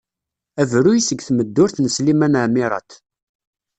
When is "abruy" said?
0.61-0.99